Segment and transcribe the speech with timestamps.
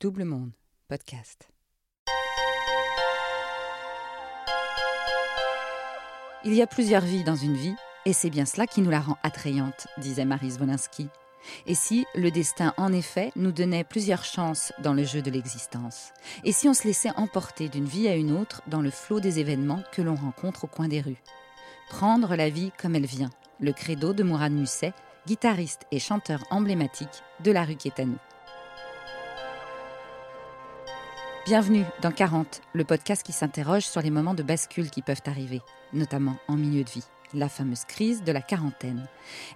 [0.00, 0.52] Double Monde,
[0.86, 1.48] podcast.
[6.44, 7.74] Il y a plusieurs vies dans une vie,
[8.06, 11.08] et c'est bien cela qui nous la rend attrayante, disait Marie Wolinski.
[11.66, 16.12] Et si le destin, en effet, nous donnait plusieurs chances dans le jeu de l'existence?
[16.44, 19.40] Et si on se laissait emporter d'une vie à une autre dans le flot des
[19.40, 21.24] événements que l'on rencontre au coin des rues?
[21.88, 24.92] Prendre la vie comme elle vient, le credo de Mourad Musset,
[25.26, 27.90] guitariste et chanteur emblématique de la rue qui
[31.48, 35.62] Bienvenue dans 40, le podcast qui s'interroge sur les moments de bascule qui peuvent arriver,
[35.94, 37.06] notamment en milieu de vie.
[37.32, 39.08] La fameuse crise de la quarantaine.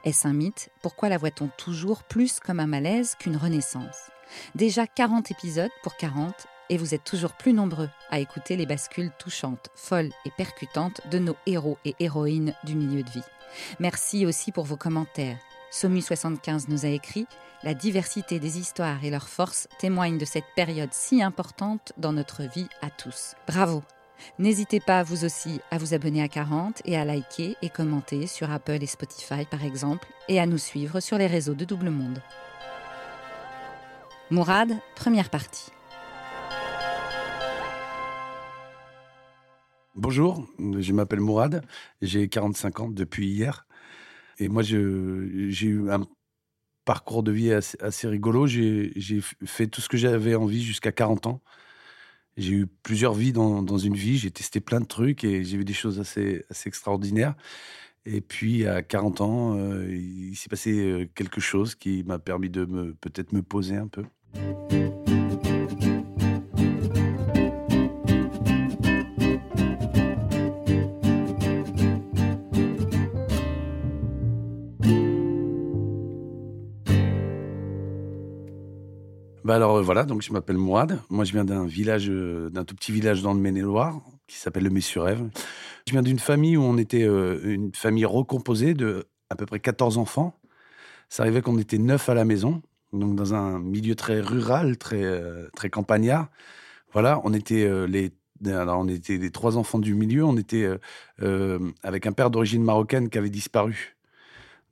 [0.03, 0.71] Est-ce un mythe?
[0.81, 4.11] Pourquoi la voit-on toujours plus comme un malaise qu'une renaissance?
[4.55, 6.33] Déjà 40 épisodes pour 40
[6.71, 11.19] et vous êtes toujours plus nombreux à écouter les bascules touchantes, folles et percutantes de
[11.19, 13.21] nos héros et héroïnes du milieu de vie.
[13.81, 15.37] Merci aussi pour vos commentaires.
[15.73, 17.27] Somu75 nous a écrit
[17.63, 22.43] La diversité des histoires et leur force témoignent de cette période si importante dans notre
[22.43, 23.35] vie à tous.
[23.49, 23.83] Bravo
[24.39, 28.51] N'hésitez pas vous aussi à vous abonner à 40 et à liker et commenter sur
[28.51, 32.23] Apple et Spotify par exemple et à nous suivre sur les réseaux de Double Monde.
[34.31, 35.71] Mourad, première partie.
[39.95, 41.65] Bonjour, je m'appelle Mourad,
[42.03, 43.67] j'ai 45 ans depuis hier.
[44.43, 46.03] Et moi, j'ai eu un
[46.85, 48.47] parcours de vie assez, rigolo.
[48.47, 51.41] J'ai fait tout ce que j'avais envie jusqu'à 40 ans.
[52.37, 54.19] J'ai eu plusieurs vies dans, une vie.
[54.19, 57.35] J'ai testé plein de trucs et j'ai vu des choses assez, extraordinaires.
[58.05, 62.51] Et puis, à 40 ans, euh, il s'est passé euh, quelque chose qui m'a permis
[62.51, 62.65] de
[63.01, 64.03] peut-être me poser un peu.
[79.53, 80.99] Bah alors euh, voilà, donc je m'appelle Mourad.
[81.11, 84.65] Moi, je viens d'un village, euh, d'un tout petit village dans le Maine-et-Loire qui s'appelle
[84.65, 85.29] le Messurève.
[85.87, 89.61] Je viens d'une famille où on était euh, une famille recomposée de à peu près
[89.61, 90.41] 14 enfants.
[91.11, 92.63] Ça arrivait qu'on était neuf à la maison,
[92.95, 95.21] donc dans un milieu très rural, très
[95.55, 96.29] très campagnard.
[96.95, 98.11] Voilà, on était les
[98.47, 100.25] alors on était les trois enfants du milieu.
[100.25, 100.67] On était
[101.83, 103.97] avec un père d'origine marocaine qui avait disparu.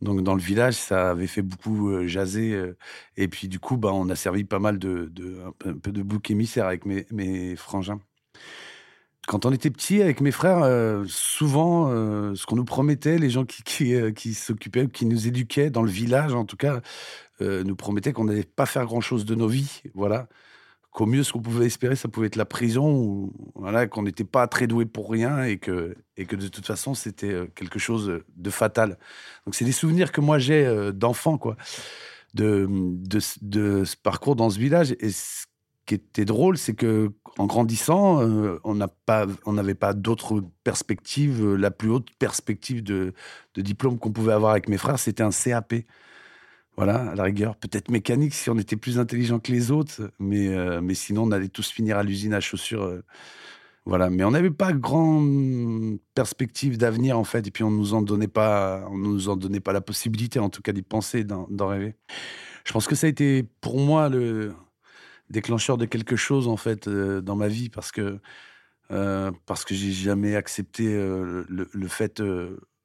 [0.02, 2.52] Donc dans le village, ça avait fait beaucoup euh, jaser.
[2.52, 2.76] Euh,
[3.16, 5.12] et puis du coup, bah, on a servi pas mal de,
[5.64, 8.00] un peu de bouc émissaire avec mes, frangins.
[9.28, 11.88] Quand on était petit, avec mes frères, euh, souvent,
[12.34, 15.90] ce qu'on nous promettait, les gens qui, qui, qui s'occupaient, qui nous éduquaient dans le
[15.90, 16.80] village, en tout cas,
[17.40, 19.82] nous promettaient qu'on n'allait pas faire grand-chose de nos vies.
[19.94, 20.28] Voilà
[20.90, 24.24] qu'au mieux, ce qu'on pouvait espérer, ça pouvait être la prison, ou voilà, qu'on n'était
[24.24, 27.78] pas très doué pour rien et que, et que de toute façon, c'était euh, quelque
[27.78, 28.98] chose de fatal.
[29.46, 31.56] Donc, c'est des souvenirs que moi j'ai euh, d'enfant, quoi,
[32.34, 34.96] de, de, de, ce parcours dans ce village.
[34.98, 35.46] Et ce
[35.86, 38.78] qui était drôle, c'est que en grandissant, euh, on
[39.46, 41.54] on n'avait pas d'autres perspectives.
[41.54, 43.14] La plus haute perspective de,
[43.54, 45.74] de diplôme qu'on pouvait avoir avec mes frères, c'était un CAP.
[46.80, 50.48] Voilà, à la rigueur, peut-être mécanique si on était plus intelligent que les autres, mais,
[50.48, 52.84] euh, mais sinon on allait tous finir à l'usine à chaussures.
[52.84, 53.04] Euh,
[53.84, 58.00] voilà, mais on n'avait pas grande perspective d'avenir en fait, et puis on nous en
[58.00, 61.66] donnait pas, on nous en donnait pas la possibilité, en tout cas d'y penser, d'en
[61.68, 61.96] rêver.
[62.64, 64.54] Je pense que ça a été pour moi le
[65.28, 68.20] déclencheur de quelque chose en fait euh, dans ma vie parce que
[69.46, 72.20] parce que j'ai jamais accepté le, le, fait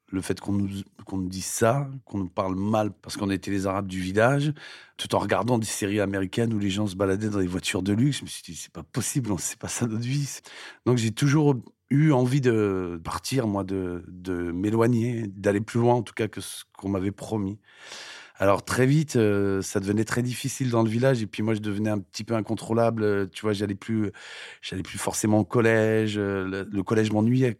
[0.08, 0.68] le fait qu'on nous,
[1.12, 4.52] nous dise ça, qu'on nous parle mal parce qu'on était les Arabes du village,
[4.96, 7.92] tout en regardant des séries américaines où les gens se baladaient dans des voitures de
[7.92, 10.40] luxe, je me suis dit, c'est pas possible, c'est pas ça notre vie.
[10.84, 11.56] Donc j'ai toujours
[11.90, 16.40] eu envie de partir, moi, de, de m'éloigner, d'aller plus loin en tout cas que
[16.40, 17.58] ce qu'on m'avait promis.
[18.38, 21.60] Alors très vite, euh, ça devenait très difficile dans le village et puis moi je
[21.60, 23.02] devenais un petit peu incontrôlable.
[23.02, 24.12] Euh, tu vois, j'allais plus,
[24.60, 26.18] j'allais plus forcément au collège.
[26.18, 27.56] Euh, le, collège m'ennuyait.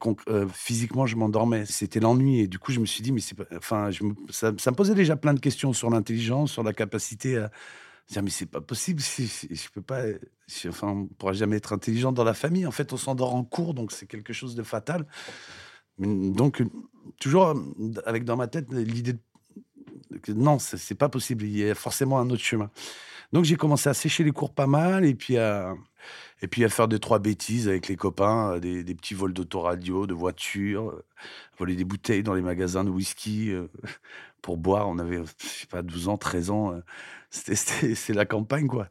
[0.52, 1.64] physiquement, je m'endormais.
[1.64, 3.88] C'était l'ennui et du coup je me suis dit mais c'est, enfin,
[4.28, 7.50] ça, me posait déjà plein de questions sur l'intelligence, sur la capacité à
[8.10, 9.00] dire mais c'est pas possible.
[9.02, 10.02] je peux pas.
[10.68, 12.66] enfin, on pourra jamais être intelligent dans la famille.
[12.66, 15.06] En fait, on s'endort en cours, donc c'est quelque chose de fatal.
[15.98, 16.62] Donc
[17.18, 17.54] toujours
[18.04, 19.20] avec dans ma tête l'idée de
[20.28, 21.44] non, c'est pas possible.
[21.44, 22.70] Il y a forcément un autre chemin.
[23.32, 25.74] Donc j'ai commencé à sécher les cours pas mal et puis à,
[26.42, 30.06] et puis à faire deux, trois bêtises avec les copains, euh, des, petits vols d'autoradio,
[30.06, 31.04] de voitures, euh,
[31.58, 33.68] voler des bouteilles dans les magasins de whisky euh,
[34.42, 34.88] pour boire.
[34.88, 36.80] On avait, je sais pas, 12 ans, 13 ans.
[37.30, 38.88] C'est la campagne, quoi.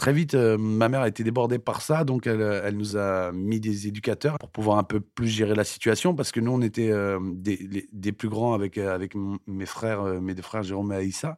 [0.00, 3.60] Très vite, euh, ma mère a été débordée par ça, donc elle, nous a mis
[3.60, 6.90] des éducateurs pour pouvoir un peu plus gérer la situation, parce que nous, on était
[6.90, 9.12] euh, des, plus grands avec, euh, avec
[9.46, 11.36] mes frères, mes deux frères Jérôme et Aïssa,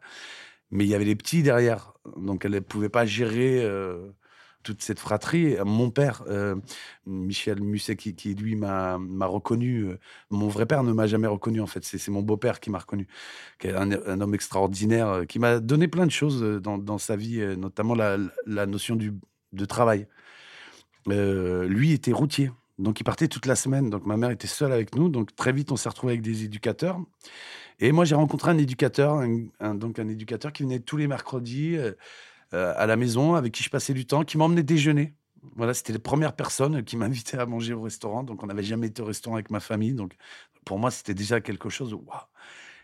[0.71, 3.69] mais il y avait les petits derrière, donc elle ne pouvait pas gérer
[4.63, 5.57] toute cette fratrie.
[5.65, 6.57] Mon père, euh,
[7.07, 9.85] Michel Musset, qui, lui m'a reconnu.
[9.85, 9.99] Euh,
[10.31, 11.85] mon vrai père ne m'a jamais reconnu, en fait.
[11.85, 13.07] C'est mon beau-père qui m'a reconnu,
[13.59, 17.41] qui est un, homme extraordinaire, euh, qui m'a donné plein de choses dans, sa vie,
[17.57, 19.15] notamment la, notion du,
[19.53, 20.07] de travail.
[21.07, 22.51] lui était routier.
[22.79, 23.91] Donc, il partait toute la semaine.
[23.91, 25.09] Donc, ma mère était seule avec nous.
[25.09, 27.01] Donc, très vite, on s'est retrouvé avec des éducateurs.
[27.81, 29.23] Et moi, j'ai rencontré un éducateur,
[29.61, 31.77] donc un éducateur qui venait tous les mercredis
[32.55, 35.15] euh, à la maison, avec qui je passais du temps, qui m'emmenait déjeuner.
[35.57, 38.23] Voilà, c'était les premières personnes qui m'invitaient à manger au restaurant.
[38.23, 39.95] Donc, on n'avait jamais été au restaurant avec ma famille.
[39.95, 40.17] Donc,
[40.65, 41.95] pour moi, c'était déjà quelque chose.
[41.95, 42.21] Waouh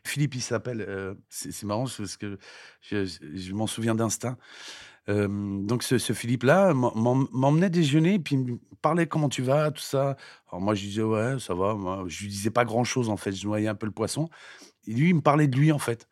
[0.04, 0.84] Philippe, il s'appelle.
[0.88, 2.38] Euh, c'est marrant parce que
[2.82, 4.38] je, m'en souviens d'instinct.
[5.08, 5.28] Euh,
[5.62, 10.16] donc, ce, Philippe-là m'emmenait déjeuner puis il me parlait comment tu vas, tout ça.
[10.50, 11.76] Alors, moi, je disais, ouais, ça va.
[12.06, 13.32] Je lui disais pas grand-chose, en fait.
[13.32, 14.28] Je noyais un peu le poisson.
[14.86, 16.08] Et lui, il me parlait de lui, en fait.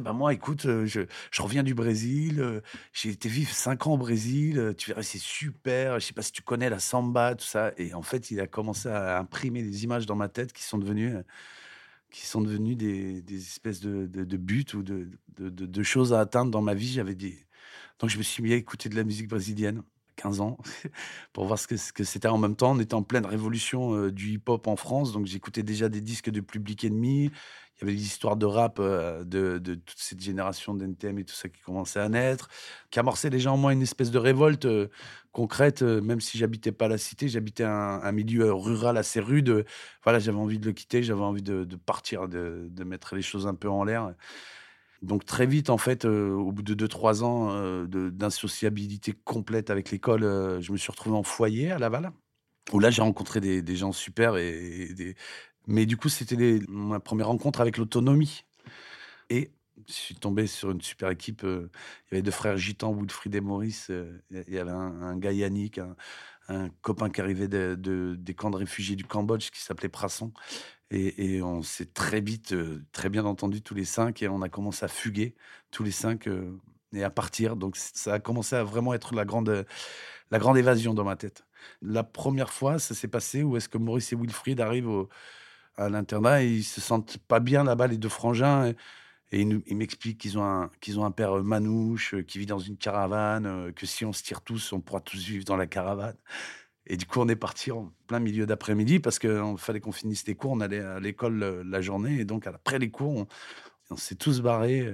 [0.00, 1.00] Bah, moi, écoute, je,
[1.38, 2.62] reviens du Brésil,
[2.92, 6.32] j'ai été vivre cinq ans au Brésil, tu verrais, c'est super, je sais pas si
[6.32, 7.72] tu connais la samba, tout ça.
[7.76, 10.78] Et en fait, il a commencé à imprimer des images dans ma tête qui sont
[10.78, 11.14] devenues,
[12.10, 14.06] qui sont devenues des, espèces de,
[14.36, 15.08] buts ou de,
[15.38, 16.92] de, choses à atteindre dans ma vie.
[16.92, 17.38] J'avais des...
[17.98, 19.82] Donc, je me suis mis à écouter de la musique brésilienne.
[20.16, 20.58] 15 ans,
[21.32, 22.28] pour voir ce que, c'était.
[22.28, 25.88] En même temps, on était en pleine révolution du hip-hop en France, donc j'écoutais déjà
[25.88, 27.30] des disques de Public Enemy,
[27.82, 31.34] il y avait des histoires de rap euh, de, toute cette génération d'NTM et tout
[31.34, 32.48] ça qui commençait à naître,
[32.90, 34.88] qui amorçait déjà en moi une espèce de révolte euh,
[35.32, 39.64] concrète, euh, même si j'habitais pas la cité, j'habitais un, milieu rural assez rude.
[40.04, 43.54] Voilà, j'avais envie de le quitter, j'avais envie de, partir, de, mettre les choses un
[43.54, 44.14] peu en l'air.
[45.02, 50.22] Donc très vite, en fait, au bout de 2-3 ans d'insociabilité complète avec l'école,
[50.60, 52.12] je me suis retrouvé en foyer à Laval
[52.72, 55.16] où là j'ai rencontré des, gens super et,
[55.66, 58.44] mais du coup, c'était ma première rencontre avec l'autonomie.
[59.30, 59.50] Et
[59.88, 61.44] je suis tombé sur une super équipe.
[61.44, 61.70] Euh,
[62.06, 63.88] il y avait deux frères gitans, Woodfried et Maurice.
[63.90, 65.80] Euh, il y avait un, gars Yannick,
[66.48, 70.32] un, copain qui arrivait de, des camps de réfugiés du Cambodge qui s'appelait Prasson.
[70.92, 74.22] Et, on s'est très vite, euh, très bien entendu tous les cinq.
[74.22, 75.34] Et on a commencé à fuguer
[75.70, 76.28] tous les cinq
[76.92, 77.56] et à partir.
[77.56, 79.66] Donc ça a commencé à vraiment être la grande,
[80.30, 81.44] la grande évasion dans ma tête.
[81.80, 85.06] La première fois, ça s'est passé où est-ce que Maurice et Wilfried arrivent
[85.76, 88.72] à l'internat ils se sentent pas bien là-bas, les deux frangins.
[89.32, 92.46] Et, ils, m'expliquent qu'ils ont, un, qu'ils ont un père euh, manouche, euh, qui vit
[92.46, 95.56] dans une caravane, euh, que si on se tire tous, on pourra tous vivre dans
[95.56, 96.16] la caravane.
[96.86, 100.26] Et du coup, on est parti en plein milieu d'après-midi parce qu'il fallait qu'on finisse
[100.26, 100.52] les cours.
[100.52, 102.20] On allait à l'école la journée.
[102.20, 103.26] Et donc, après les cours,
[103.90, 104.90] on, s'est tous barrés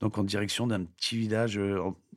[0.00, 1.58] donc en direction d'un petit village.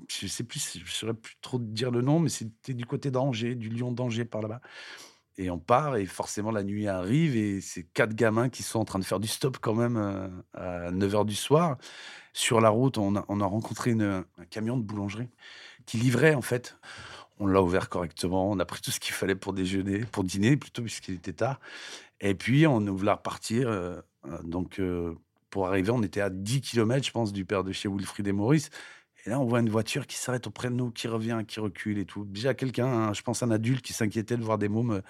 [0.10, 3.56] je sais plus, je saurais plus trop dire le nom, mais c'était du côté d'Angers,
[3.56, 4.62] du Lyon d'Angers par là-bas.
[5.40, 8.86] Et on part, et forcément, la nuit arrive, et c'est quatre gamins qui sont en
[8.86, 11.78] train de faire du stop quand même euh, à 9 h du soir.
[12.34, 15.30] Sur la route, on a rencontré un camion de boulangerie
[15.86, 16.78] qui livrait, en fait.
[17.40, 20.58] On l'a ouvert correctement, on a pris tout ce qu'il fallait pour déjeuner, pour dîner
[20.58, 21.60] plutôt, puisqu'il était tard.
[22.20, 23.70] Et puis, on voulait repartir.
[23.70, 24.82] Euh, euh, donc,
[25.50, 28.32] pour arriver, on était à 10 km, je pense, du père de chez Wilfried et
[28.32, 28.70] Maurice.
[29.28, 31.98] Et là, on voit une voiture qui s'arrête auprès de nous, qui revient, qui recule
[31.98, 32.24] et tout.
[32.24, 35.02] Déjà, quelqu'un, hein, je pense un adulte qui s'inquiétait de voir des mômes euh,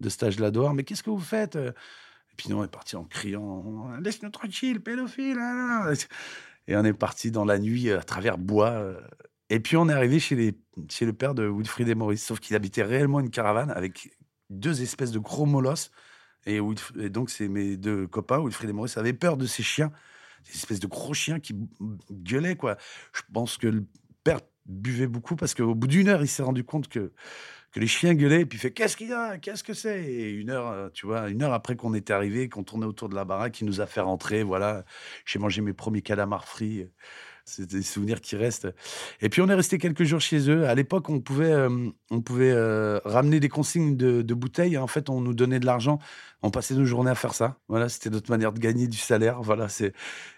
[0.00, 0.72] de stage là dehors.
[0.72, 1.72] Mais qu'est-ce que vous faites euh?
[2.32, 5.38] Et puis nous, on est parti en criant Laisse-nous tranquille, pédophile
[6.68, 8.96] Et on est parti dans la nuit euh, à travers bois.
[9.50, 10.58] Et puis on est arrivé chez, les,
[10.90, 14.10] chez le père de Wilfried et Maurice, sauf qu'il habitait réellement une caravane avec
[14.50, 15.90] deux espèces de gros molosses.
[16.46, 16.60] Et,
[17.10, 19.92] donc, c'est mes deux copains, Wilfried et Maurice, avaient peur de ces chiens
[20.46, 21.54] des espèces de gros chiens qui
[22.10, 22.76] gueulaient, quoi.
[23.12, 23.84] Je pense que le
[24.22, 27.12] père buvait beaucoup parce qu'au bout d'une heure, il s'est rendu compte que,
[27.72, 29.38] que les chiens gueulaient et puis il fait Qu'est-ce qu'il y a?
[29.38, 30.04] Qu'est-ce que c'est?
[30.04, 33.08] Et une heure, euh, tu vois, une heure après qu'on était arrivé, qu'on tournait autour
[33.08, 34.42] de la baraque, il nous a fait rentrer.
[34.42, 34.84] Voilà,
[35.24, 36.86] j'ai mangé mes premiers calamars frits.
[37.48, 38.66] C'est des souvenirs qui restent.
[39.20, 40.66] Et puis on est resté quelques jours chez eux.
[40.66, 41.54] À l'époque, on pouvait,
[42.10, 42.52] on pouvait
[43.04, 44.76] ramener des consignes de, bouteilles.
[44.76, 46.00] En fait, on nous donnait de l'argent.
[46.42, 47.56] On passait nos journées à faire ça.
[47.68, 49.42] Voilà, c'était notre manière de gagner du salaire.
[49.42, 49.92] Voilà, c'est.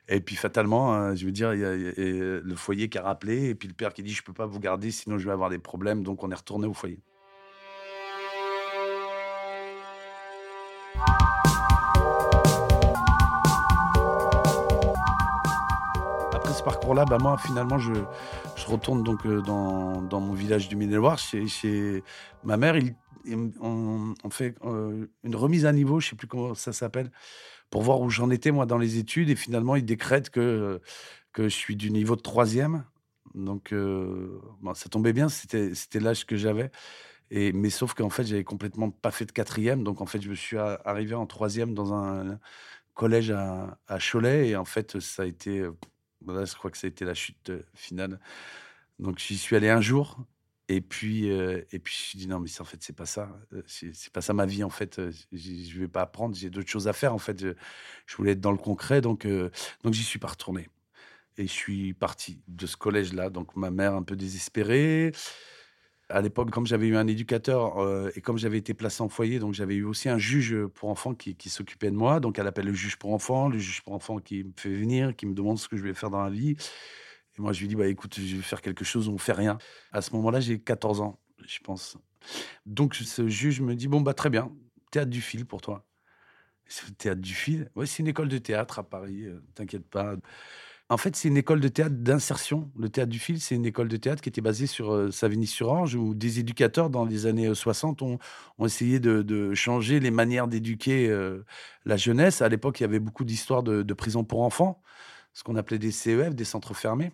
[0.08, 3.74] Et puis fatalement, hein, je veux dire, le foyer qui a rappelé, et puis le
[3.74, 6.02] père qui dit je peux pas vous garder, sinon je vais avoir des problèmes.
[6.02, 7.00] Donc on est retourné au foyer.
[16.68, 17.94] Parcours-là, bah moi, finalement, je,
[18.56, 22.02] je retourne donc euh, dans, dans, mon village du Maine-et-Loire chez,
[22.44, 22.76] ma mère.
[22.76, 22.94] Il,
[23.58, 27.10] on, fait euh, une remise à niveau, je sais plus comment ça s'appelle,
[27.70, 29.30] pour voir où j'en étais moi dans les études.
[29.30, 30.82] Et finalement, il décrète que,
[31.32, 32.84] que je suis du niveau de troisième.
[33.34, 34.38] Donc, euh,
[34.74, 36.70] ça tombait bien, c'était l'âge que j'avais.
[37.30, 39.84] Et, mais sauf qu'en fait, j'avais complètement pas fait de quatrième.
[39.84, 42.38] Donc, en fait, je me suis arrivé en troisième dans un
[42.92, 44.50] collège à Cholet.
[44.50, 45.66] Et en fait, ça a été
[46.26, 48.20] je crois que ça a été la chute euh, finale.
[48.98, 50.18] Donc j'y suis allé un jour
[50.68, 53.30] Et puis, euh, et puis je dis non, mais en fait, c'est pas ça.
[53.54, 55.00] Euh, c'est pas ça ma vie, en fait.
[55.32, 57.40] Je vais pas apprendre, j'ai d'autres choses à faire, en fait.
[57.40, 57.48] Je,
[58.06, 59.50] je voulais être dans le concret, donc, euh,
[59.84, 60.68] donc j'y suis pas retourné.
[61.38, 63.30] Et je suis parti de ce collège-là.
[63.30, 65.12] Donc ma mère un peu désespérée.
[66.10, 69.38] À l'époque, comme j'avais eu un éducateur euh, et comme j'avais été placé en foyer,
[69.38, 72.20] donc j'avais eu aussi un juge pour enfants qui, s'occupait de moi.
[72.20, 75.14] Donc elle appelle le juge pour enfants, le juge pour enfants qui me fait venir,
[75.14, 76.56] qui me demande ce que je vais faire dans la vie.
[77.38, 79.58] Et moi, je lui dis, bah, écoute, je vais faire quelque chose, on fait rien.
[79.92, 81.98] À ce moment-là, j'ai 14 ans, je pense.
[82.66, 84.50] Donc ce juge me dit, bon, bah très bien,
[84.90, 85.84] théâtre du fil pour toi.
[86.98, 90.16] Théâtre du fil Ouais, c'est une école de théâtre à Paris, euh, t'inquiète pas.
[90.90, 92.70] En fait, c'est une école de théâtre d'insertion.
[92.78, 95.94] Le théâtre du fil, c'est une école de théâtre qui était basée sur euh, Savigny-sur-Orge,
[95.96, 98.18] où des éducateurs, dans les années euh, 60, ont,
[98.56, 101.44] ont essayé de, changer les manières d'éduquer euh,
[101.84, 102.40] la jeunesse.
[102.40, 104.80] À l'époque, il y avait beaucoup d'histoires de, prisons pour enfants,
[105.34, 107.12] ce qu'on appelait des CEF, des centres fermés.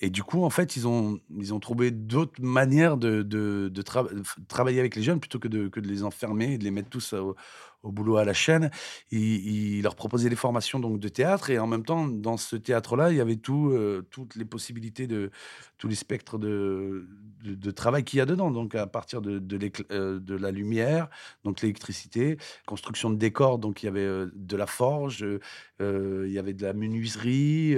[0.00, 3.82] Et du coup, en fait, ils ont, ils ont trouvé d'autres manières de, de, de
[3.82, 4.06] tra-
[4.48, 6.90] travailler avec les jeunes plutôt que de, que de les enfermer et de les mettre
[6.90, 7.36] tous au,
[7.84, 8.70] au boulot à la chaîne.
[9.12, 13.12] Ils leur proposaient des formations donc, de théâtre et en même temps, dans ce théâtre-là,
[13.12, 15.30] il y avait tout, euh, toutes les possibilités, de,
[15.78, 17.06] tous les spectres de,
[17.44, 18.50] de, travail qu'il y a dedans.
[18.50, 21.08] Donc, à partir de, de, euh, de la lumière,
[21.44, 25.24] donc l'électricité, construction de décors, donc il y avait euh, de la forge,
[25.80, 27.76] il y avait de la menuiserie,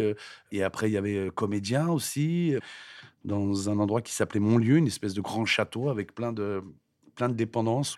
[0.52, 2.54] et après, il y avait comédien aussi,
[3.24, 6.62] dans un endroit qui s'appelait Montlieu, une espèce de grand château avec plein de,
[7.16, 7.96] plein de dépendances.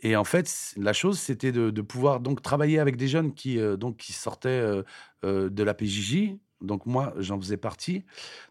[0.00, 3.76] Et en fait, la chose, c'était de, pouvoir donc travailler avec des jeunes qui, euh,
[3.76, 4.82] donc, qui sortaient euh,
[5.24, 6.36] euh, de la PJJ.
[6.60, 8.04] Donc moi, j'en faisais partie,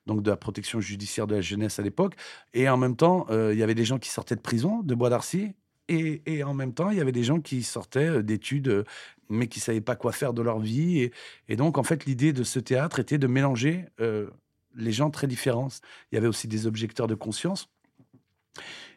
[0.05, 2.15] donc de la protection judiciaire de la jeunesse à l'époque.
[2.53, 5.09] Et en même temps, il y avait des gens qui sortaient de prison, de Bois
[5.09, 5.53] d'Arcy.
[5.87, 8.85] Et, et en même temps, il y avait des gens qui sortaient d'études,
[9.29, 11.09] mais qui savaient pas quoi faire de leur vie.
[11.47, 13.85] Et, donc, en fait, l'idée de ce théâtre était de mélanger
[14.75, 15.69] les gens très différents.
[16.11, 17.69] Il y avait aussi des objecteurs de conscience.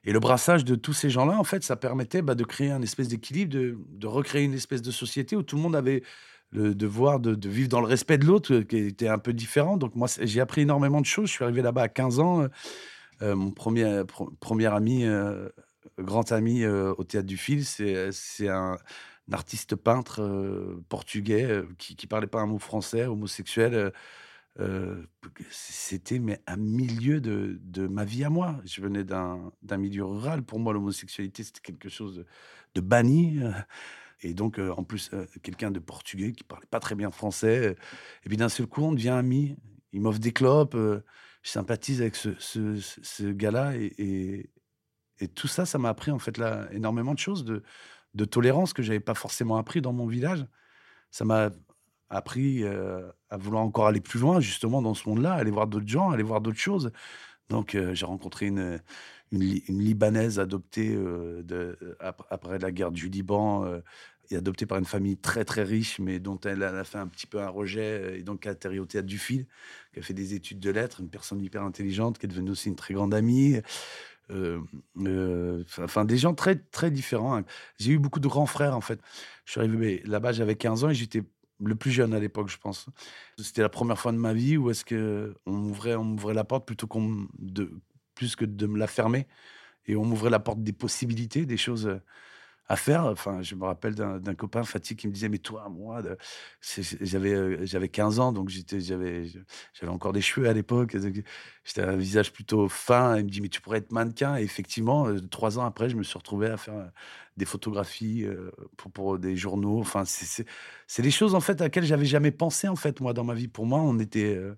[0.05, 2.83] Et le brassage de tous ces gens-là, en fait, ça permettait bah, de créer un
[2.83, 6.03] espèce d'équilibre, de, recréer une espèce de société où tout le monde avait
[6.51, 9.77] le devoir de, vivre dans le respect de l'autre, euh, qui était un peu différent.
[9.77, 11.29] Donc moi, j'ai appris énormément de choses.
[11.29, 12.43] Je suis arrivé là-bas à 15 ans.
[12.43, 12.49] euh,
[13.21, 14.03] euh, mon premier,
[14.41, 15.05] premier ami,
[15.99, 18.79] grand ami au Théâtre du Fil, c'est un,
[19.29, 23.93] un artiste peintre portugais qui, qui parlait pas un mot français, homosexuel.
[24.61, 25.05] Euh,
[25.51, 28.61] c'était mais un milieu de, de ma vie à moi.
[28.65, 30.43] Je venais d'un milieu rural.
[30.43, 32.25] Pour moi, l'homosexualité, c'était quelque chose
[32.75, 33.41] de, banni.
[33.43, 33.53] euh,
[34.23, 35.11] Et donc, euh, en plus,
[35.43, 37.77] quelqu'un de portugais qui parlait pas très bien français.
[38.25, 39.57] Et puis d'un seul coup, on devient amis.
[39.93, 40.77] Il m'offre des clopes.
[41.43, 42.35] je sympathise avec ce-
[43.03, 43.77] ce gars-là.
[43.77, 44.51] Et, et,
[45.21, 47.63] et tout ça, ça m'a appris en fait là énormément de choses, de,
[48.15, 50.47] de tolérance que j'avais pas forcément appris dans mon village.
[51.11, 51.51] Ça m'a
[52.11, 55.89] appris euh, à vouloir encore aller plus loin, justement, dans ce monde-là, aller voir d'autres
[55.89, 56.91] gens, aller voir d'autres choses.
[57.51, 58.81] Donc, euh, j'ai rencontré une,
[59.33, 61.43] une, Li- une Libanaise adoptée euh,
[62.31, 63.67] après la guerre du Liban
[64.31, 67.27] et adoptée par une famille très, très riche, mais dont elle, a fait un petit
[67.27, 69.47] peu un rejet et donc a atterri au théâtre du fil,
[69.95, 72.69] qui a fait des études de lettres, une personne hyper intelligente, qui est devenue aussi
[72.69, 73.57] une très grande amie.
[75.79, 77.43] Enfin, des gens très, très différents.
[77.79, 79.01] J'ai eu beaucoup de grands frères, en fait.
[79.45, 81.23] Je suis arrivé là-bas, j'avais 15 ans et j'étais
[81.65, 82.87] le plus jeune à l'époque, je pense.
[83.39, 86.45] C'était la première fois de ma vie où est-ce que on m'ouvrait, on m'ouvrait la
[86.45, 87.71] porte plutôt qu'on de
[88.15, 89.27] plus que de me la fermer
[89.87, 92.01] et on m'ouvrait la porte des possibilités, des choses
[92.69, 93.05] à faire.
[93.07, 96.03] Enfin, je me rappelle d'un copain Fatih qui me disait mais toi, moi,
[97.01, 99.33] j'avais euh, j'avais 15 ans donc j'étais j'avais
[99.87, 100.97] encore des cheveux à l'époque.
[101.65, 103.17] J'étais un visage plutôt fin.
[103.19, 104.37] Il me dit mais tu pourrais être mannequin.
[104.37, 106.87] Et effectivement, euh, trois ans après, je me suis retrouvé à faire euh,
[107.37, 109.81] des photographies euh, pour, pour des journaux.
[109.81, 113.25] Enfin, c'est des choses en fait à laquelle j'avais jamais pensé en fait moi dans
[113.25, 113.49] ma vie.
[113.49, 114.55] Pour moi, on était euh,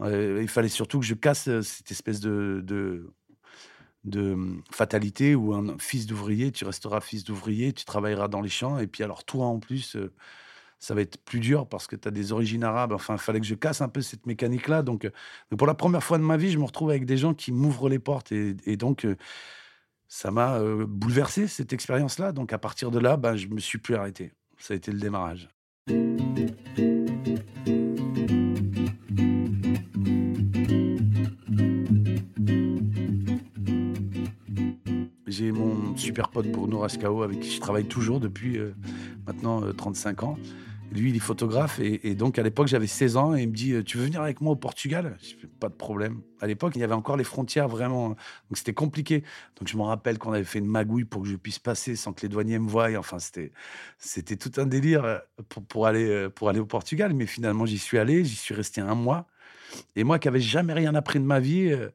[0.00, 3.12] euh, il fallait surtout que je casse euh, cette espèce de, de,
[4.04, 8.48] de hum, fatalité où un fils d'ouvrier, tu resteras fils d'ouvrier, tu travailleras dans les
[8.48, 10.12] champs, et puis alors toi en plus, euh,
[10.78, 12.92] ça va être plus dur parce que tu as des origines arabes.
[12.92, 14.78] Enfin, il fallait que je casse un peu cette mécanique-là.
[14.78, 15.10] Euh, donc
[15.56, 17.88] pour la première fois de ma vie, je me retrouve avec des gens qui m'ouvrent
[17.88, 19.16] les portes, et, donc euh,
[20.06, 22.32] ça m'a bouleversé cette expérience-là.
[22.32, 24.32] Donc à partir de là, ben, je me suis plus arrêté.
[24.58, 25.48] Ça a été le démarrage.
[35.38, 38.74] J'ai mon super pote Bruno Rascao avec qui je travaille toujours depuis euh,
[39.24, 40.36] maintenant euh, 35 ans.
[40.90, 43.72] Lui, il est photographe et, donc à l'époque j'avais 16 ans et il me dit
[43.72, 45.16] euh, Tu veux venir avec moi au Portugal?
[45.22, 46.22] Je fais Pas de problème.
[46.40, 48.08] À l'époque, il y avait encore les frontières vraiment.
[48.08, 48.16] Donc
[48.56, 49.22] c'était compliqué.
[49.60, 52.12] Donc je me rappelle qu'on avait fait une magouille pour que je puisse passer sans
[52.12, 52.88] que les douaniers me voient.
[52.98, 55.18] Enfin, c'était, tout un délire euh,
[55.68, 57.14] pour, aller, euh, au Portugal.
[57.14, 59.28] Mais finalement, j'y suis allé, j'y suis resté un mois.
[59.96, 61.90] Et moi qui avais jamais rien appris de ma vie, euh,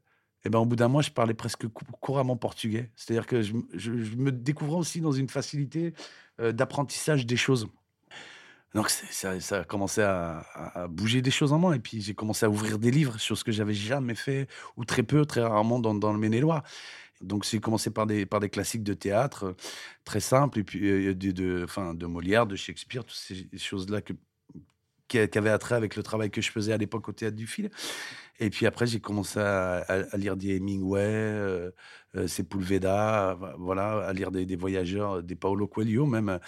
[0.46, 2.90] et ben, au bout d'un mois, je parlais presque couramment portugais.
[2.96, 5.94] C'est-à-dire que je, me découvrais aussi dans une facilité
[6.40, 7.68] euh, d'apprentissage des choses.
[8.74, 11.76] Donc ça, ça, a commencé à, bouger des choses en moi.
[11.76, 14.84] Et puis j'ai commencé à ouvrir des livres sur ce que j'avais jamais fait, ou
[14.84, 16.64] très peu, très rarement dans, le Maine-et-Loire.
[17.22, 19.56] Donc j'ai commencé par des, classiques de théâtre
[20.04, 24.14] très simples, et puis euh, de Molière, de Shakespeare, toutes ces choses-là que
[25.08, 27.70] qui, avait attrait avec le travail que je faisais à l'époque au théâtre du fil.
[28.40, 31.72] Et puis après, j'ai commencé à, lire des Hemingway, euh,
[32.16, 36.40] euh, Sepulveda, voilà, à lire des, voyageurs, des Paolo Coelho, même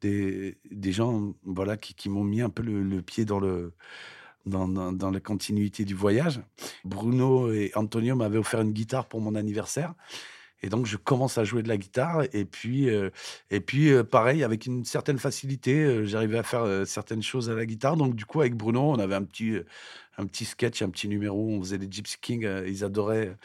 [0.00, 3.74] des, des gens voilà, qui, m'ont mis un peu le, pied dans le.
[4.46, 4.66] Dans,
[5.10, 6.42] la continuité du voyage.
[6.84, 9.94] Bruno et Antonio m'avaient offert une guitare pour mon anniversaire.
[10.64, 12.22] Et donc, je commence à jouer de la guitare.
[12.32, 13.10] Et puis, euh,
[13.50, 17.54] et puis euh, pareil, avec une certaine facilité, euh, j'arrivais à faire certaines choses à
[17.54, 17.98] la guitare.
[17.98, 19.58] Donc, du coup, avec Bruno, on avait un petit,
[20.18, 21.48] un petit sketch, un petit numéro.
[21.50, 22.48] On faisait les Gypsy Kings.
[22.66, 23.36] ils, adoraient,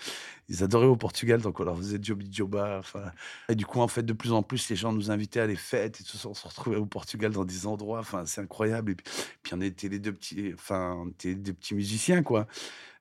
[0.49, 1.41] ils adoraient au Portugal.
[1.41, 2.77] Donc, on leur faisait Joby Joba.
[2.79, 3.11] Enfin,
[3.49, 5.55] et du coup, en fait, de plus en plus, les gens nous invitaient à les
[5.55, 6.01] fêtes.
[6.01, 7.99] Et tout ça, on se retrouvait au Portugal dans des endroits.
[7.99, 8.91] Enfin, c'est incroyable.
[8.91, 8.95] Et
[9.43, 12.47] puis, on était les deux petits, enfin, des petits musiciens, quoi.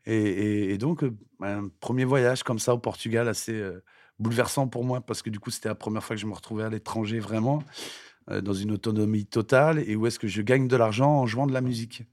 [0.06, 1.04] Et, donc,
[1.40, 3.62] un premier voyage comme ça au Portugal, assez
[4.18, 6.64] bouleversant pour moi parce que du coup, c'était la première fois que je me retrouvais
[6.64, 7.62] à l'étranger vraiment,
[8.30, 11.46] euh, dans une autonomie totale et où est-ce que je gagne de l'argent en jouant
[11.46, 12.04] de la musique.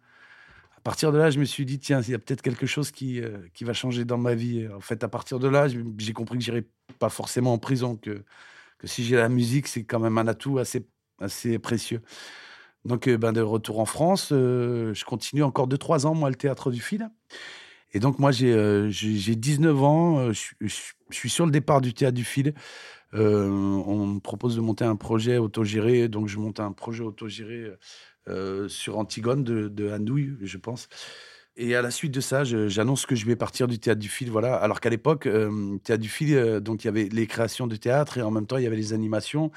[0.85, 3.19] Partir de là, je me suis dit, tiens, il y a peut-être quelque chose qui,
[3.19, 4.67] euh, qui va changer dans ma vie.
[4.71, 6.63] En fait, à partir de là, j'ai compris que j'irai
[6.99, 8.23] pas forcément en prison, que,
[8.83, 10.85] si j'ai la musique, c'est quand même un atout assez,
[11.19, 12.03] assez précieux.
[12.85, 16.69] Donc, euh, ben, de retour en France, je continue encore 2-3 ans, moi, le théâtre
[16.69, 17.09] du fil.
[17.93, 22.23] Et donc, moi, j'ai 19 ans, je, je suis sur le départ du théâtre du
[22.23, 22.53] fil.
[23.15, 27.71] Euh, on me propose de monter un projet autogéré, donc je monte un projet autogéré
[28.27, 29.91] euh, sur Antigone de, de
[30.41, 30.88] je pense.
[31.58, 34.29] Et à la suite de ça, j'annonce que je vais partir du théâtre du fil.
[34.29, 34.55] Voilà.
[34.55, 37.75] Alors qu'à l'époque, euh, théâtre du fil, euh, donc il y avait les créations de
[37.77, 39.51] théâtre et en même temps il y avait les animations.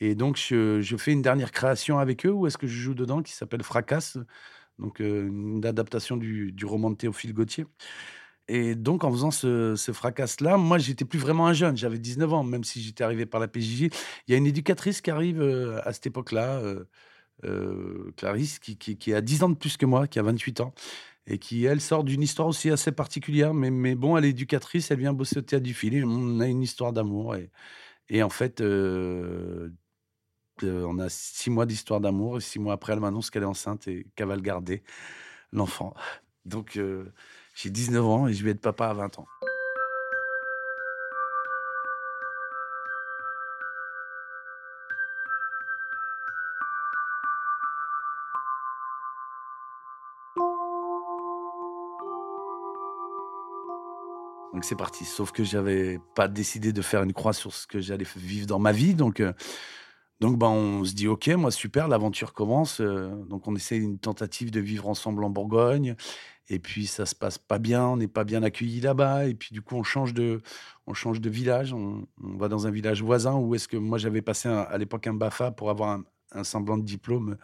[0.00, 3.22] Et donc je, fais une dernière création avec eux où est-ce que je joue dedans
[3.22, 4.16] qui s'appelle Fracasse,
[4.78, 7.66] donc une adaptation du, roman de Théophile Gautier.
[8.50, 11.76] Et donc, en faisant ce, ce fracas-là, moi, j'étais plus vraiment un jeune.
[11.76, 13.82] J'avais 19 ans, même si j'étais arrivé par la PJJ.
[13.82, 13.90] Il
[14.28, 15.42] y a une éducatrice qui arrive
[15.84, 16.62] à cette époque-là,
[17.44, 20.74] euh, euh, Clarisse, qui, a 10 ans de plus que moi, qui a 28 ans,
[21.26, 23.54] et qui, elle, sort d'une histoire aussi assez particulière.
[23.54, 26.04] Mais, bon, elle est éducatrice, elle vient bosser au théâtre du fil.
[26.04, 27.36] on a une histoire d'amour.
[28.08, 29.70] Et, en fait, on
[30.98, 32.38] a six mois d'histoire d'amour.
[32.38, 34.82] Et six mois après, elle m'annonce qu'elle est enceinte et qu'elle va le garder,
[35.52, 35.94] l'enfant.
[36.44, 36.78] Donc.
[37.60, 39.26] J'ai 19 ans et je vais être papa à 20 ans.
[54.62, 55.04] C'est parti.
[55.04, 58.58] Sauf que j'avais pas décidé de faire une croix sur ce que j'allais vivre dans
[58.58, 58.94] ma vie.
[58.94, 59.32] Donc, euh,
[60.20, 62.80] donc ben, on se dit, OK, moi super, l'aventure commence.
[62.80, 65.96] Euh, donc on essaie une tentative de vivre ensemble en Bourgogne.
[66.50, 69.26] Et puis ça se passe pas bien, on n'est pas bien accueilli là-bas.
[69.26, 70.40] Et puis du coup, on change de,
[70.86, 71.72] on change de village.
[71.72, 75.14] On, va dans un village voisin où est-ce que moi j'avais passé à l'époque un
[75.14, 76.00] Bafa pour avoir
[76.32, 77.36] un, semblant de diplôme.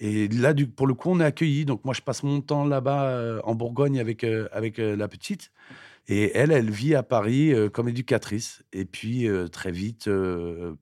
[0.00, 1.64] Et là, pour le coup, on est accueilli.
[1.64, 5.50] Donc moi, je passe mon temps là-bas euh, en Bourgogne avec avec la petite.
[6.08, 8.62] Et elle, elle vit à Paris comme éducatrice.
[8.72, 10.08] Et puis très vite,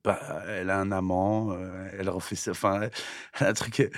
[0.05, 1.57] bah, elle a un amant.
[1.99, 2.53] elle refait ça.
[2.53, 2.89] Enfin,
[3.41, 3.91] un truc.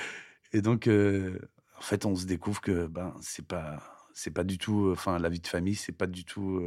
[0.53, 3.83] Et donc en fait, on se découvre que ben c'est pas
[4.15, 6.63] c'est pas du tout, enfin la vie de famille, c'est pas du tout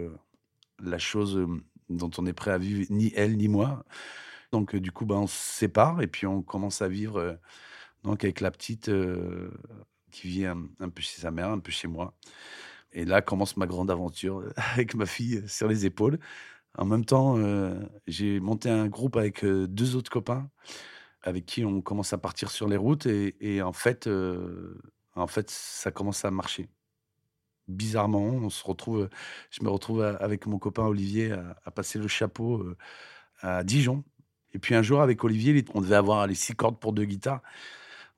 [0.80, 1.45] la chose
[1.89, 3.84] dont on est prêt à vivre, ni elle ni moi.
[4.52, 7.39] Donc du coup, ben on se sépare et puis on commence à vivre
[8.04, 8.91] donc avec la petite
[10.12, 12.13] qui vit un, peu chez sa mère, un peu chez moi.
[12.93, 16.19] Et là commence ma grande aventure avec ma fille sur les épaules.
[16.77, 17.38] En même temps,
[18.08, 20.49] j'ai monté un groupe avec deux autres copains
[21.23, 24.10] avec qui on commence à partir sur les routes et, et en fait,
[25.15, 26.69] en fait, ça commence à marcher.
[27.67, 29.10] Bizarrement, on se retrouve,
[29.49, 32.65] je me retrouve avec mon copain Olivier à, passer le chapeau
[33.41, 34.04] à Dijon.
[34.54, 37.41] Et puis un jour, avec Olivier, on devait avoir les six cordes pour deux guitares.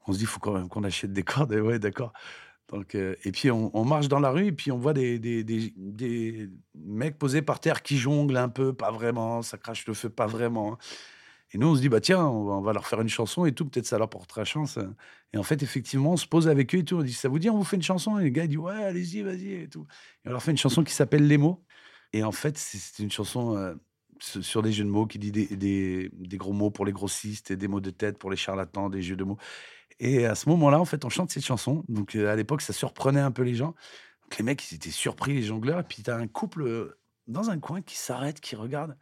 [0.08, 1.54] On se dit, il faut quand même qu'on achète des cordes.
[1.54, 2.14] Et ouais, d'accord.
[2.70, 6.50] Donc, et puis on, marche dans la rue et puis on voit des, des, des,
[6.74, 10.28] mecs posés par terre qui jonglent un peu, pas vraiment, ça crache le feu, pas
[10.28, 10.78] vraiment.
[11.54, 13.66] Et nous, on se dit, bah tiens, on va, leur faire une chanson et tout,
[13.66, 14.80] peut-être ça leur portera chance.
[15.34, 16.98] Et en fait, effectivement, on se pose avec eux et tout.
[16.98, 18.18] On dit, ça vous dit, on vous fait une chanson?
[18.18, 19.86] Et les gars, disent, ouais, allez-y, vas-y et tout.
[20.26, 21.64] Et on leur fait une chanson qui s'appelle Les mots.
[22.12, 23.76] Et en fait, c'est une chanson euh,
[24.20, 27.54] sur des jeux de mots qui dit des, des, des, gros mots pour les grossistes
[27.54, 29.38] des mots de tête pour les charlatans, des jeux de mots.
[30.04, 31.86] Et à ce moment-là, en fait, on chante cette chanson.
[31.88, 33.74] Donc euh, à l'époque, ça surprenait un peu les gens.
[34.38, 35.80] les mecs, ils étaient surpris, les jongleurs.
[35.80, 36.94] Et puis, tu as un couple
[37.28, 38.98] dans un coin qui s'arrête, qui regarde.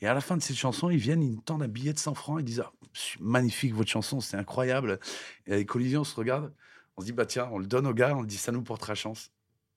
[0.00, 2.14] Et à la fin de cette chanson, ils viennent, ils tendent un billet de 100
[2.14, 2.40] francs.
[2.40, 2.72] Ils disent ah,
[3.20, 4.98] Magnifique votre chanson, c'est incroyable.
[5.46, 6.52] Et avec Olivier, on se regarde.
[6.96, 8.62] On se dit Bah tiens, on le donne au gars, on le dit Ça nous
[8.62, 9.30] portera chance.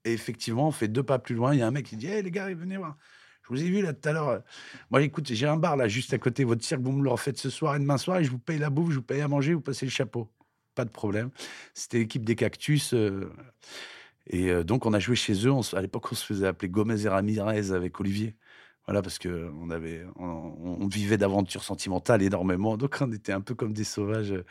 [0.03, 1.53] Et effectivement, on fait deux pas plus loin.
[1.53, 2.97] Il y a un mec qui dit Hé les gars, venez voir.
[3.43, 4.41] Je vous ai vu là tout à l'heure.
[4.89, 6.43] Moi, écoute, j'ai un bar là juste à côté.
[6.43, 8.17] Votre cirque, vous me le refaites ce soir et demain soir.
[8.17, 10.34] Et je vous paye la bouffe, je vous paye à manger, vous passez le chapeau.
[10.75, 11.31] Pas de problème.
[11.73, 12.93] C'était l'équipe des Cactus.
[12.93, 13.31] Euh,
[14.27, 15.51] et euh, donc, on a joué chez eux.
[15.73, 18.35] à l'époque, on se faisait appeler Gomez et Ramirez avec Olivier.
[18.87, 22.77] Voilà, parce que on avait, on, vivait d'aventures sentimentales énormément.
[22.77, 24.43] Donc, on était un peu comme des sauvages euh,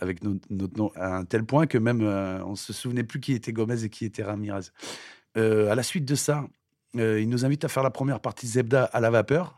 [0.00, 3.34] avec notre, nom, à un tel point que même euh, on se souvenait plus qui
[3.34, 4.70] était Gomez et qui était Ramirez.
[5.36, 6.46] à la suite de ça,
[6.94, 9.56] il nous invite à faire la première partie Zebda à la vapeur.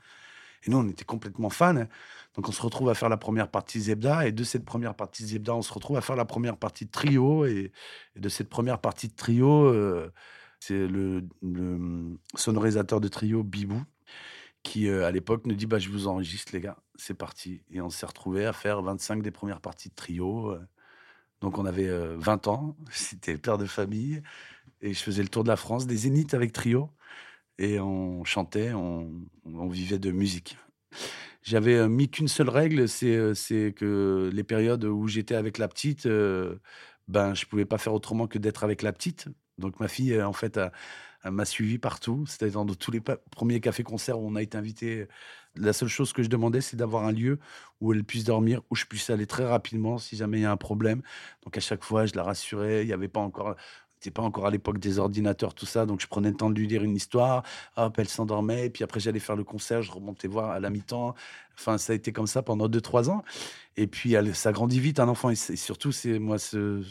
[0.64, 1.86] Et nous, on était complètement fans.
[2.34, 5.24] Donc on se retrouve à faire la première partie Zebda, et de cette première partie
[5.24, 7.72] Zebda, on se retrouve à faire la première partie de trio, et,
[8.16, 10.12] de cette première partie de trio, euh,
[10.60, 11.24] c'est le,
[12.34, 13.82] sonorisateur de trio, Bibou,
[14.62, 17.62] qui euh, à l'époque nous dit bah, Je vous enregistre, les gars, c'est parti.
[17.70, 20.50] Et on s'est retrouvé à faire 25 des premières parties de trio.
[20.50, 20.60] Euh.
[21.40, 24.22] Donc on avait 20 ans, c'était père de famille,
[24.80, 26.90] et je faisais le tour de la France, des zéniths avec trio,
[27.58, 30.56] et on chantait, on vivait de musique.
[31.42, 35.68] J'avais euh, mis qu'une seule règle, c'est c'est que les périodes où j'étais avec la
[35.68, 36.08] petite,
[37.08, 39.28] ben, je pouvais pas faire autrement que d'être avec la petite.
[39.58, 40.58] Donc ma fille, en fait,
[41.30, 42.24] m'a suivi partout.
[42.26, 45.06] C'était dans tous les premiers cafés-concerts où on a été invité.
[45.56, 47.38] La seule chose que je demandais, c'est d'avoir un lieu
[47.80, 50.50] où elle puisse dormir, où je puisse aller très rapidement si jamais il y a
[50.50, 51.02] un problème.
[51.44, 52.82] Donc à chaque fois, je la rassurais.
[52.82, 53.54] Il n'y avait pas encore
[54.04, 55.86] c'était pas encore à l'époque des ordinateurs, tout ça.
[55.86, 57.42] Donc, je prenais le temps de lui dire une histoire.
[57.76, 58.68] Hop, elle s'endormait.
[58.68, 59.80] Puis après, j'allais faire le concert.
[59.80, 61.14] Je remontais voir à la mi-temps.
[61.58, 63.24] Enfin, ça a été comme ça pendant 2-3 ans.
[63.78, 65.30] Et puis, elle, ça grandit vite, un enfant.
[65.30, 66.82] Et, surtout, c'est moi, ce,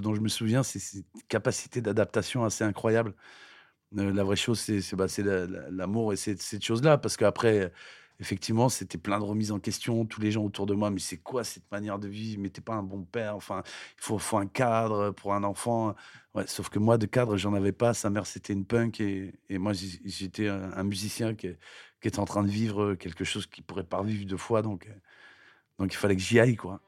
[0.00, 3.14] dont je me souviens, c'est cette capacité d'adaptation assez incroyable.
[3.96, 5.06] Euh, la vraie chose, c'est bah,
[5.70, 6.98] l'amour et cette chose-là.
[6.98, 7.72] Parce qu'après,
[8.20, 10.04] effectivement, c'était plein de remises en question.
[10.06, 12.40] Tous les gens autour de moi, mais c'est quoi cette manière de vivre?
[12.40, 13.36] Mais t'es pas un bon père.
[13.36, 13.62] Enfin,
[13.98, 15.94] il faut, un cadre pour un enfant.
[16.34, 17.94] Ouais, sauf que moi, de cadre, j'en avais pas.
[17.94, 21.48] Sa mère, c'était une punk et, moi, j'étais un, musicien qui,
[22.02, 24.62] était en train de vivre quelque chose qui pourrait pas vivre deux fois.
[24.62, 24.88] Donc,
[25.78, 26.80] donc il fallait que j'y aille, quoi.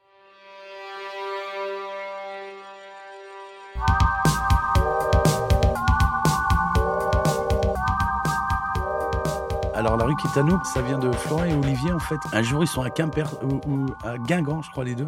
[9.73, 12.17] Alors la rue Quétano, ça vient de Florent et Olivier en fait.
[12.33, 15.07] Un jour ils sont à Quimper ou, à Guingamp, je crois les deux.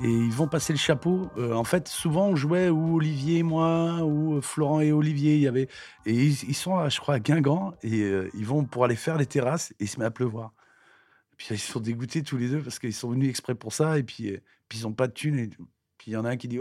[0.00, 1.30] Et ils vont passer le chapeau.
[1.36, 5.34] Euh, en fait, souvent on jouait ou Olivier et moi, ou Florent et Olivier.
[5.34, 5.68] Il y avait
[6.06, 9.26] et ils, sont, je crois, à Guingamp et euh, ils vont pour aller faire les
[9.26, 10.52] terrasses et il se met à pleuvoir.
[11.36, 14.04] puis ils sont dégoûtés tous les deux parce qu'ils sont venus exprès pour ça et
[14.04, 14.40] puis, euh,
[14.74, 15.38] ils n'ont pas de thunes.
[15.38, 16.58] Et puis il y en a un qui dit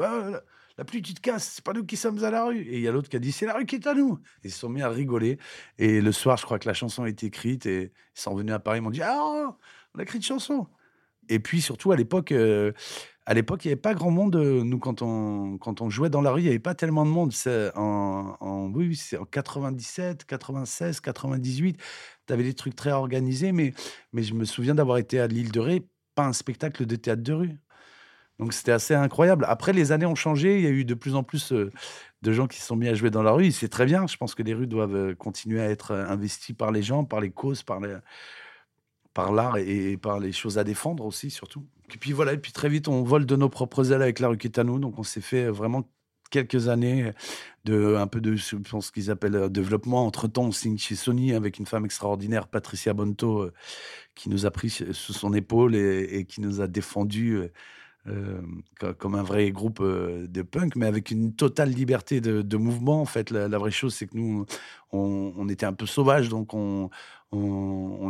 [0.77, 2.61] la pluie, tu te casses, c'est pas nous qui sommes à la rue.
[2.61, 4.19] Et il y a l'autre qui a dit, c'est la rue qui est à nous.
[4.43, 5.37] Ils se sont mis à rigoler.
[5.77, 8.53] Et le soir, je crois que la chanson a été écrite et ils sont venus
[8.53, 9.55] à Paris, ils m'ont dit, ah,
[9.93, 10.67] on a écrit une chanson.
[11.29, 12.71] Et puis surtout, à l'époque, euh,
[13.25, 14.35] à l'époque, il n'y avait pas grand monde.
[14.35, 17.05] Euh, nous, quand on, quand on jouait dans la rue, il n'y avait pas tellement
[17.05, 17.31] de monde.
[17.75, 21.77] En, en, oui, c'est en 97, 96, 98.
[22.27, 23.73] Tu avais des trucs très organisés, mais,
[24.11, 27.23] mais je me souviens d'avoir été à l'île de Ré, pas un spectacle de théâtre
[27.23, 27.59] de rue.
[28.41, 29.45] Donc c'était assez incroyable.
[29.47, 30.57] Après, les années ont changé.
[30.57, 31.71] Il y a eu de plus en plus euh,
[32.23, 33.51] de gens qui se sont mis à jouer dans la rue.
[33.51, 34.07] C'est très bien.
[34.07, 37.05] Je pense que les rues doivent euh, continuer à être euh, investies par les gens,
[37.05, 37.79] par les causes, par
[39.13, 41.65] par l'art et, par les choses à défendre aussi, surtout.
[41.93, 44.29] Et puis voilà, et puis très vite, on vole de nos propres ailes avec la
[44.29, 44.79] rue Quétano.
[44.79, 45.87] Donc on s'est fait vraiment
[46.31, 47.11] quelques années
[47.65, 50.05] de un peu de je pense qu'ils appellent développement.
[50.07, 53.51] Entre temps, on signe chez Sony avec une femme extraordinaire, Patricia Bonto,
[54.15, 57.51] qui nous a pris sous son épaule et, et qui nous a défendu
[58.07, 58.41] euh,
[58.97, 62.99] comme un vrai groupe euh, de punk, mais avec une totale liberté de, mouvement.
[62.99, 64.47] En fait, la, vraie chose, c'est que nous,
[64.91, 66.89] on, était un peu sauvages, donc on,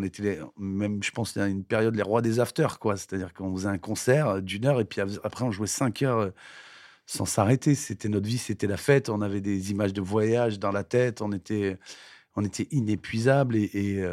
[0.02, 2.96] était même, je pense, à une période les rois des afters, quoi.
[2.96, 6.32] C'est-à-dire qu'on faisait un concert d'une heure et puis après on jouait cinq heures euh,
[7.06, 7.76] sans s'arrêter.
[7.76, 9.10] C'était notre vie, c'était la fête.
[9.10, 11.22] On avait des images de voyage dans la tête.
[11.22, 11.78] On était
[12.38, 14.06] on était inépuisable et,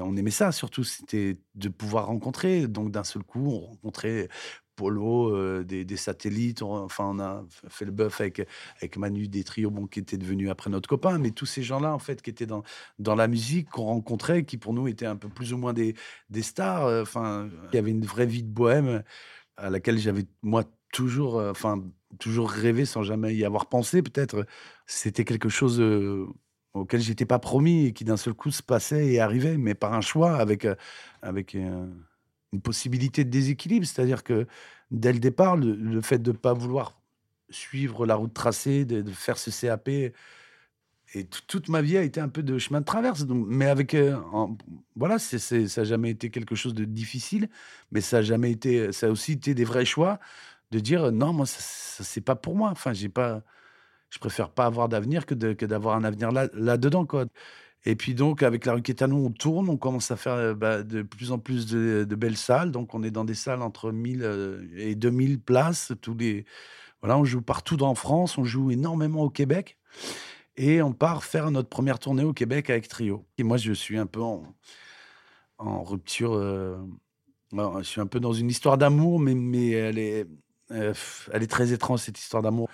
[0.00, 2.66] on aimait ça surtout, c'était de pouvoir rencontrer.
[2.66, 4.28] Donc d'un seul coup, on rencontrait
[4.76, 6.62] Polo, euh, des, satellites.
[6.62, 8.46] enfin, on a fait le bœuf avec,
[8.78, 11.18] avec Manu des trios, qui était devenu après notre copain.
[11.18, 12.62] Mais tous ces gens-là, en fait, qui étaient dans,
[12.98, 15.94] dans la musique, qu'on rencontrait, qui pour nous étaient un peu plus ou moins des,
[16.30, 16.86] des stars.
[16.86, 19.02] Euh, enfin, il y avait une vraie vie de bohème
[19.56, 21.82] à laquelle j'avais, moi, toujours, euh, enfin,
[22.18, 24.46] toujours rêvé sans jamais y avoir pensé, peut-être.
[24.86, 25.82] C'était quelque chose
[26.74, 29.94] auquel j'étais pas promis et qui d'un seul coup se passait et arrivait, mais par
[29.94, 30.66] un choix, avec,
[31.22, 31.56] avec
[32.52, 33.86] une possibilité de déséquilibre.
[33.86, 34.46] C'est-à-dire que
[34.90, 37.00] dès le départ, le, fait de ne pas vouloir
[37.50, 39.88] suivre la route tracée, de, faire ce CAP.
[41.14, 43.24] Et toute ma vie a été un peu de chemin de traverse.
[43.24, 43.94] Donc, mais avec.
[43.94, 44.16] Euh,
[44.96, 47.48] voilà, c'est, ça n'a jamais été quelque chose de difficile,
[47.90, 50.18] mais ça a, jamais été, ça a aussi été des vrais choix
[50.70, 52.70] de dire non, moi, ça, c'est pas pour moi.
[52.70, 53.42] Enfin, j'ai pas.
[54.10, 57.26] Je préfère pas avoir d'avenir que, d'avoir un avenir là, là-dedans, quoi.
[57.84, 60.82] Et puis donc, avec la rue Quétanon, on tourne, on commence à faire euh, bah,
[60.82, 62.70] de plus en plus de, belles salles.
[62.70, 65.92] Donc, on est dans des salles entre 1000 euh, et 2000 places.
[66.00, 66.44] Tous les...
[67.00, 69.78] voilà, on joue partout en France, on joue énormément au Québec.
[70.56, 73.26] Et on part faire notre première tournée au Québec avec Trio.
[73.38, 74.54] Et moi, je suis un peu en,
[75.58, 76.34] rupture.
[76.34, 76.76] Euh,
[77.52, 80.26] je suis un peu dans une histoire d'amour, mais, mais elle, est,
[80.70, 82.68] elle est très étrange, cette histoire d'amour.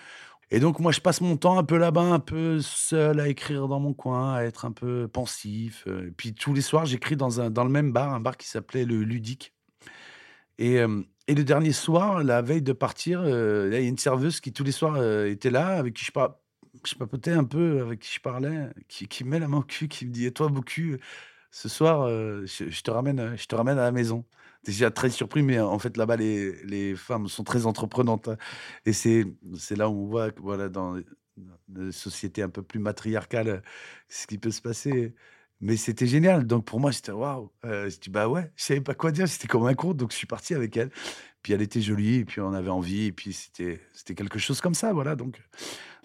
[0.50, 3.68] Et donc, moi, je passe mon temps un peu là-bas, un peu seul à écrire
[3.68, 5.86] dans mon coin, à être un peu pensif.
[5.86, 8.48] Et euh, puis, tous les soirs, j'écris dans, dans le même bar, un bar qui
[8.48, 9.52] s'appelait le Ludique.
[10.58, 13.98] Et, euh, et, le dernier soir, la veille de partir, euh, il y a une
[13.98, 16.36] serveuse qui, tous les soirs, était là, avec qui je, par...
[16.84, 19.62] je papotais un peu, avec qui je parlais, qui, qui me met la main au
[19.62, 20.96] cul, qui me dit Et toi, beaucoup,
[21.50, 24.24] ce soir, je, te ramène, je te ramène à la maison
[24.64, 28.28] déjà très surpris, mais en fait, là-bas, les, les, femmes sont très entreprenantes.
[28.28, 28.36] Hein.
[28.84, 29.24] Et c'est
[29.76, 30.96] là où on voit, voilà, dans
[31.68, 33.62] des sociétés un peu plus matriarcales,
[34.08, 35.14] ce qui peut se passer.
[35.60, 36.46] Mais c'était génial.
[36.46, 37.50] Donc pour moi, j'étais waouh.
[37.64, 39.28] Euh, je dis bah ouais, je savais pas quoi dire.
[39.28, 39.96] C'était comme un conte.
[39.96, 40.90] Donc je suis parti avec elle.
[41.42, 42.16] Puis elle était jolie.
[42.16, 43.06] Et puis on avait envie.
[43.06, 44.92] Et puis c'était c'était quelque chose comme ça.
[44.92, 45.16] Voilà.
[45.16, 45.40] Donc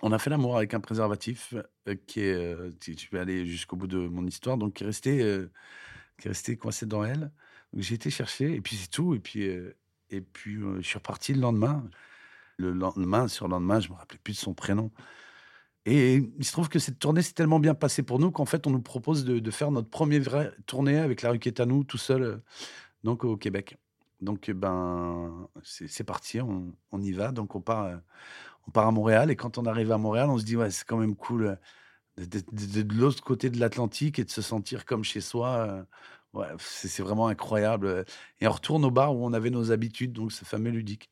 [0.02, 1.54] on a fait l'amour avec un préservatif
[1.88, 2.34] euh, qui est.
[2.34, 4.58] Euh, tu vais aller jusqu'au bout de mon histoire.
[4.58, 5.48] Donc qui est resté
[6.20, 7.32] qui est resté coincé dans elle.
[7.76, 9.16] J'ai été chercher et puis c'est tout.
[9.16, 9.76] Et puis, euh,
[10.10, 11.84] et puis euh, je suis reparti le lendemain.
[12.58, 14.92] Le lendemain, sur le lendemain, je me rappelais plus de son prénom.
[15.86, 18.68] Et il se trouve que cette tournée s'est tellement bien passée pour nous qu'en fait,
[18.68, 22.24] on nous propose de, faire notre première vraie tournée avec la rue nous tout seul,
[22.24, 22.38] euh,
[23.04, 23.78] donc au Québec.
[24.22, 27.34] Donc, ben, c'est parti, on, y va.
[27.34, 28.00] Donc, on part,
[28.68, 29.30] on part à Montréal.
[29.32, 31.58] Et quand on arrive à Montréal, on se dit, ouais, c'est quand même cool
[32.18, 35.86] de, de, de l'autre côté de l'Atlantique et de se sentir comme chez soi.
[36.58, 38.06] C'est vraiment incroyable.
[38.42, 41.10] Et on retourne au bar où on avait nos habitudes, donc ce fameux ludique.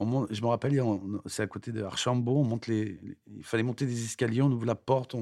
[0.00, 0.80] Je me rappelle,
[1.26, 4.66] c'est à côté de Archambault, on monte les, il fallait monter des escaliers, on ouvre
[4.66, 5.14] la porte,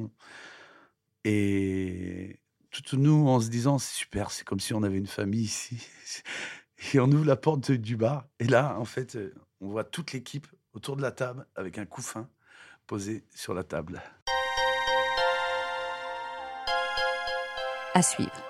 [1.25, 2.39] et
[2.71, 5.79] tout nous en se disant c'est super, c'est comme si on avait une famille ici.
[6.95, 9.19] Et on ouvre la porte du bar, et là, en fait,
[9.61, 12.29] on voit toute l'équipe autour de la table avec un couffin
[12.87, 14.01] posé sur la table.
[17.95, 18.48] À suivre.